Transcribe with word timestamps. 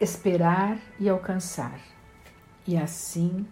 esperar 0.00 0.78
e 1.00 1.08
alcançar. 1.08 1.80
E 2.66 2.76
assim, 2.76 3.46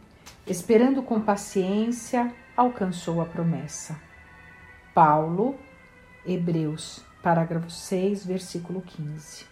esperando 0.47 1.03
com 1.03 1.21
paciência, 1.21 2.33
alcançou 2.57 3.21
a 3.21 3.25
promessa. 3.25 3.99
Paulo, 4.95 5.57
Hebreus, 6.27 7.05
parágrafo 7.23 7.71
6, 7.71 8.27
versículo 8.27 8.83
15. 8.83 9.47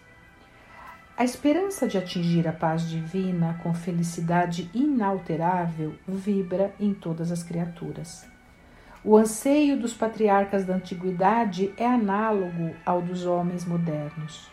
A 1.17 1.23
esperança 1.23 1.87
de 1.87 1.97
atingir 1.97 2.47
a 2.47 2.53
paz 2.53 2.89
divina 2.89 3.59
com 3.61 3.73
felicidade 3.73 4.69
inalterável 4.73 5.95
vibra 6.07 6.73
em 6.79 6.93
todas 6.93 7.31
as 7.31 7.43
criaturas. 7.43 8.25
O 9.03 9.17
anseio 9.17 9.77
dos 9.77 9.93
patriarcas 9.93 10.65
da 10.65 10.75
antiguidade 10.75 11.73
é 11.77 11.85
análogo 11.85 12.73
ao 12.85 13.01
dos 13.01 13.25
homens 13.25 13.65
modernos. 13.65 14.52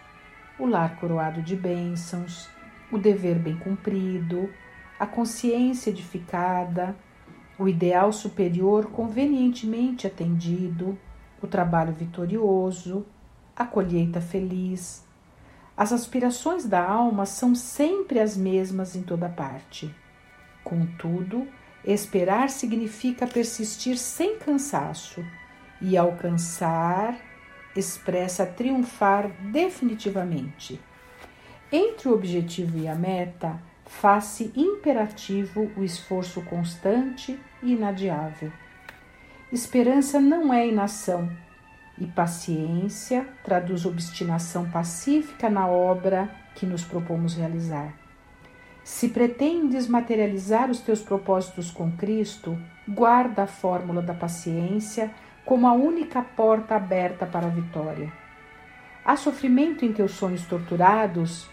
O 0.60 0.66
lar 0.66 0.96
coroado 1.00 1.40
de 1.40 1.56
bênçãos, 1.56 2.48
o 2.92 2.98
dever 2.98 3.38
bem 3.38 3.56
cumprido, 3.56 4.50
a 4.98 5.06
consciência 5.06 5.88
edificada, 5.88 6.94
o 7.58 7.66
ideal 7.66 8.12
superior 8.12 8.90
convenientemente 8.90 10.06
atendido, 10.06 10.98
o 11.42 11.46
trabalho 11.46 11.94
vitorioso, 11.94 13.06
a 13.56 13.64
colheita 13.64 14.20
feliz, 14.20 15.02
as 15.74 15.94
aspirações 15.94 16.66
da 16.66 16.86
alma 16.86 17.24
são 17.24 17.54
sempre 17.54 18.20
as 18.20 18.36
mesmas 18.36 18.94
em 18.94 19.02
toda 19.02 19.30
parte. 19.30 19.92
Contudo, 20.62 21.48
esperar 21.82 22.50
significa 22.50 23.26
persistir 23.26 23.96
sem 23.96 24.38
cansaço, 24.38 25.24
e 25.80 25.96
alcançar 25.96 27.18
expressa 27.74 28.44
triunfar 28.44 29.30
definitivamente. 29.50 30.80
Entre 31.72 32.08
o 32.08 32.14
objetivo 32.14 32.78
e 32.78 32.88
a 32.88 32.94
meta, 32.94 33.60
faz-se 33.86 34.52
imperativo 34.56 35.70
o 35.76 35.84
esforço 35.84 36.42
constante 36.42 37.38
e 37.62 37.72
inadiável. 37.72 38.52
Esperança 39.52 40.20
não 40.20 40.52
é 40.54 40.66
inação, 40.66 41.28
e 41.98 42.06
paciência 42.06 43.28
traduz 43.44 43.84
obstinação 43.84 44.70
pacífica 44.70 45.50
na 45.50 45.66
obra 45.66 46.30
que 46.54 46.64
nos 46.64 46.84
propomos 46.84 47.34
realizar. 47.34 47.94
Se 48.82 49.10
pretendes 49.10 49.86
materializar 49.86 50.70
os 50.70 50.80
teus 50.80 51.00
propósitos 51.00 51.70
com 51.70 51.92
Cristo, 51.92 52.58
guarda 52.88 53.42
a 53.42 53.46
fórmula 53.46 54.00
da 54.00 54.14
paciência 54.14 55.10
como 55.44 55.66
a 55.66 55.72
única 55.72 56.22
porta 56.22 56.76
aberta 56.76 57.26
para 57.26 57.46
a 57.46 57.50
vitória. 57.50 58.12
Há 59.04 59.16
sofrimento 59.16 59.84
em 59.84 59.92
teus 59.92 60.12
sonhos 60.12 60.44
torturados, 60.46 61.48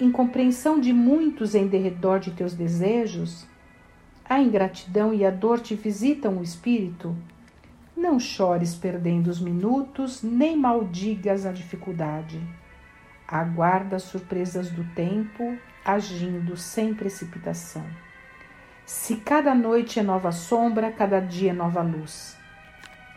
incompreensão 0.00 0.80
de 0.80 0.92
muitos 0.92 1.54
em 1.54 1.66
derredor 1.66 2.18
de 2.18 2.30
teus 2.30 2.54
desejos? 2.54 3.46
A 4.24 4.40
ingratidão 4.40 5.12
e 5.12 5.24
a 5.24 5.30
dor 5.30 5.60
te 5.60 5.74
visitam 5.74 6.38
o 6.38 6.42
espírito? 6.42 7.14
Não 7.96 8.18
chores 8.18 8.74
perdendo 8.74 9.26
os 9.28 9.40
minutos, 9.40 10.22
nem 10.22 10.56
maldigas 10.56 11.44
a 11.44 11.52
dificuldade. 11.52 12.40
Aguarda 13.28 13.96
as 13.96 14.04
surpresas 14.04 14.70
do 14.70 14.84
tempo, 14.94 15.56
agindo 15.84 16.56
sem 16.56 16.94
precipitação. 16.94 17.84
Se 18.86 19.16
cada 19.16 19.54
noite 19.54 20.00
é 20.00 20.02
nova 20.02 20.32
sombra, 20.32 20.90
cada 20.90 21.20
dia 21.20 21.50
é 21.50 21.54
nova 21.54 21.82
luz. 21.82 22.39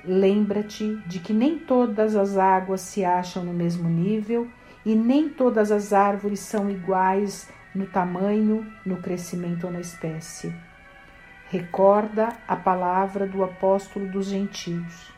Lembra-te 0.06 0.98
de 1.08 1.20
que 1.20 1.32
nem 1.32 1.58
todas 1.58 2.16
as 2.16 2.38
águas 2.38 2.82
se 2.82 3.06
acham 3.06 3.44
no 3.44 3.54
mesmo 3.54 3.88
nível 3.88 4.48
e 4.86 4.96
nem 4.96 5.30
todas 5.30 5.72
as 5.72 5.94
árvores 5.94 6.42
são 6.42 6.70
iguais 6.70 7.50
no 7.74 7.88
tamanho, 7.88 8.70
no 8.86 8.98
crescimento 8.98 9.66
ou 9.66 9.72
na 9.72 9.80
espécie. 9.80 10.54
Recorda 11.50 12.36
a 12.48 12.56
palavra 12.56 13.26
do 13.26 13.44
apóstolo 13.44 14.10
dos 14.10 14.28
gentios. 14.28 15.14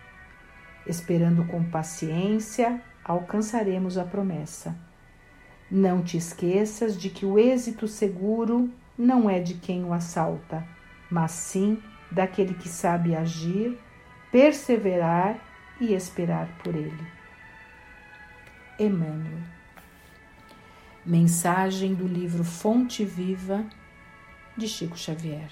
Esperando 0.86 1.46
com 1.46 1.64
paciência, 1.64 2.80
alcançaremos 3.04 3.98
a 3.98 4.04
promessa. 4.04 4.76
Não 5.70 6.04
te 6.04 6.18
esqueças 6.18 6.96
de 6.96 7.10
que 7.10 7.26
o 7.26 7.40
êxito 7.40 7.88
seguro 7.88 8.70
não 8.98 9.30
é 9.30 9.40
de 9.40 9.56
quem 9.56 9.84
o 9.84 9.92
assalta, 9.92 10.64
mas 11.10 11.32
sim 11.32 11.82
daquele 12.12 12.54
que 12.54 12.70
sabe 12.70 13.16
agir, 13.16 13.80
perseverar 14.36 15.40
e 15.80 15.94
esperar 15.94 16.50
por 16.62 16.76
ele. 16.76 17.08
Emmanuel. 18.78 19.42
Mensagem 21.06 21.96
do 21.96 22.06
livro 22.06 22.44
Fonte 22.44 23.06
Viva 23.06 23.66
de 24.58 24.68
Chico 24.68 24.98
Xavier. 24.98 25.50